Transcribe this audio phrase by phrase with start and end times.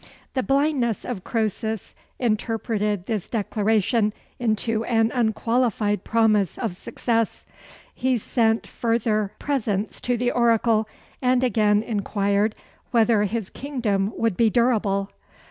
[0.33, 7.45] The blindness of Croesus interpreted this declaration into an unqualified promise of success:
[7.93, 10.89] he sent further presents to the oracle,
[11.21, 12.55] and again inquired
[12.89, 15.11] whether his kingdom would be durable.